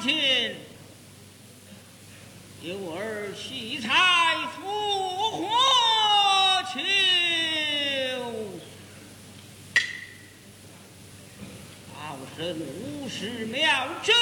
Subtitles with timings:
[0.00, 0.56] 亲，
[2.62, 3.88] 有儿惜才
[4.56, 5.48] 复活
[6.72, 6.80] 秋。
[11.94, 14.14] 好生无事妙真，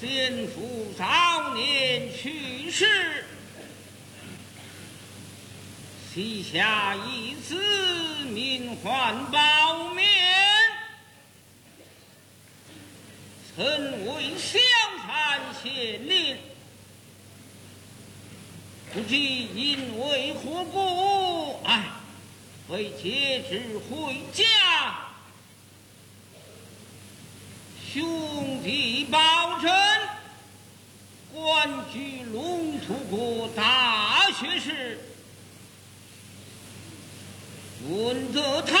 [0.00, 3.24] 先父早年去世，
[6.14, 7.54] 膝下一子
[8.30, 9.94] 名唤宝
[13.56, 13.64] 曾
[14.06, 14.58] 为小
[15.00, 16.36] 产县令，
[18.92, 21.84] 不知因为何故，哎。
[22.68, 24.44] 为节制回家，
[27.92, 29.72] 兄弟保证，
[31.32, 34.98] 官居龙图国大学士。
[37.88, 38.76] 闻得他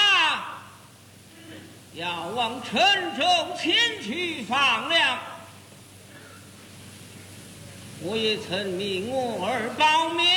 [1.96, 3.24] 要往郴州
[3.56, 5.18] 前去放粮，
[8.02, 10.36] 我也曾命我儿保冕。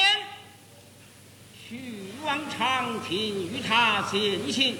[1.68, 3.18] 去往长亭
[3.52, 4.78] 与他先行，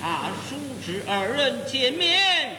[0.00, 0.56] 他叔
[0.86, 2.56] 侄二人见面，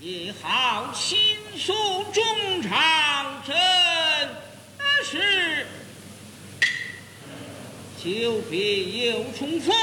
[0.00, 1.74] 也好亲属
[2.14, 3.54] 衷肠，真
[5.04, 5.66] 是
[8.00, 9.74] 久别又重逢，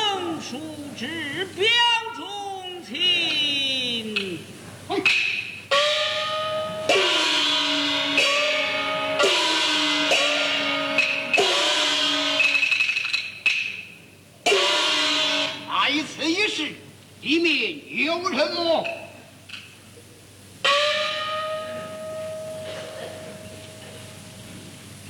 [0.41, 0.57] 殊
[0.97, 1.67] 知表
[2.15, 4.39] 中情。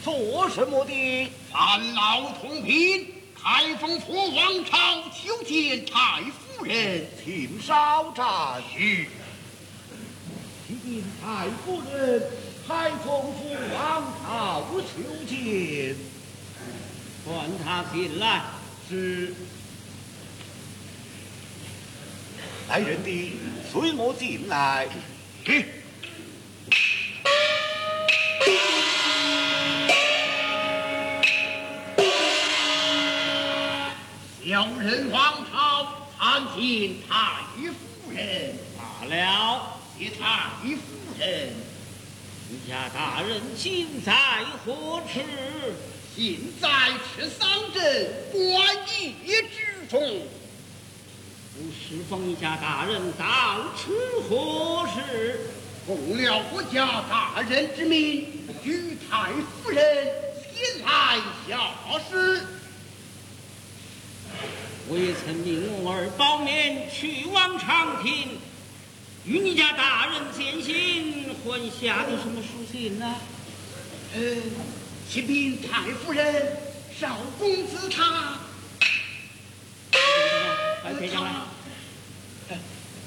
[0.05, 1.31] 做什么的？
[1.51, 3.07] 烦劳同平，
[3.41, 8.61] 开封府王朝求见太夫人，请稍暂。
[8.71, 9.09] 去。
[10.67, 12.21] 请太夫人，
[12.67, 15.95] 开封府王朝求见。
[17.25, 18.43] 唤他进来。
[18.87, 19.33] 是。
[22.69, 23.33] 来人的，
[23.71, 24.87] 随我进来。
[25.43, 25.65] 去。
[34.47, 38.53] 小人王朝参见太夫人。
[38.77, 40.77] 罢了，谢太夫
[41.17, 41.49] 人。
[42.47, 44.13] 你家大人今在
[44.63, 45.19] 何处？
[46.15, 46.69] 现在
[47.17, 49.15] 赤桑镇观驿
[49.49, 49.99] 之中。
[51.55, 53.25] 不侍奉你家大人到
[53.75, 53.91] 此
[54.29, 55.39] 何事？
[55.87, 59.31] 奉了我家大人之命，与太
[59.63, 60.07] 夫人
[60.53, 61.19] 前来
[61.49, 61.71] 下
[62.11, 62.45] 旨。
[64.87, 68.37] 我也曾命我儿包面去往长亭，
[69.25, 73.15] 与你家大人见信，还下的什么书信呢？
[74.13, 74.19] 呃，
[75.09, 76.57] 启禀太夫人，
[76.99, 78.37] 少公子他，
[80.83, 81.31] 快陪上来。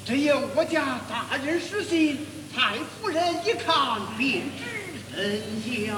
[0.05, 4.65] 只有我家大人书信，太夫人一看便知
[5.15, 5.95] 甚效。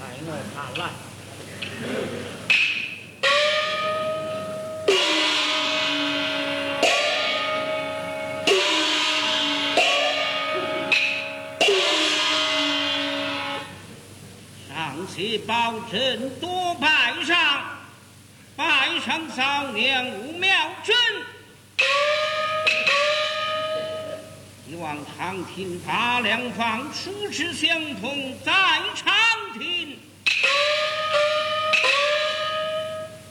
[0.00, 0.90] 来，我看来。
[15.14, 17.36] 且保证多拜上，
[18.56, 20.48] 拜上嫂娘吴妙
[20.84, 20.96] 珍。
[24.68, 28.52] 希望长亭八两房处置相同，在
[28.94, 29.12] 长
[29.58, 29.98] 亭。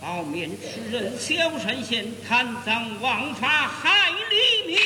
[0.01, 4.79] 包面吃人小山县，贪赃枉法害黎民，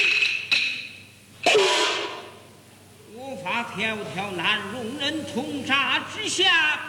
[3.15, 6.81] 无法条条难容人，通杀之下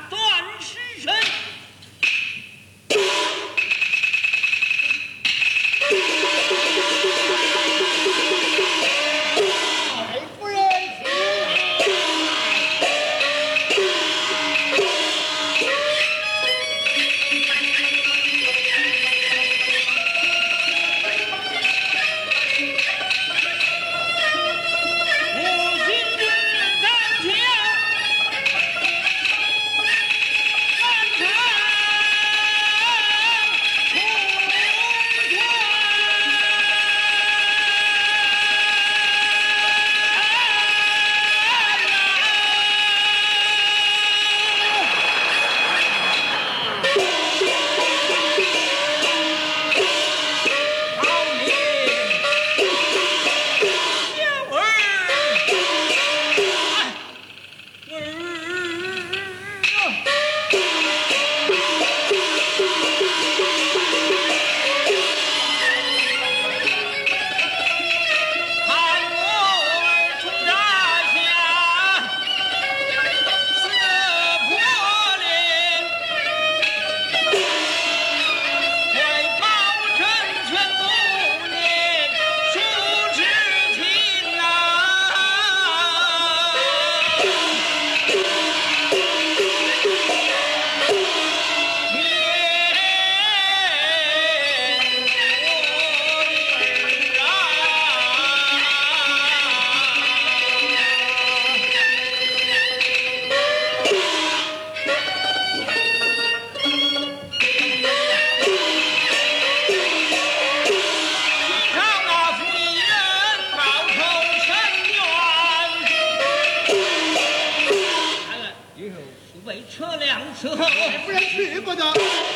[120.51, 122.34] 夫人去不得。